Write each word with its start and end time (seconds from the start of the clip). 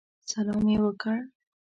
سلام 0.31 0.63
یې 0.71 0.77
وکړ. 0.83 1.17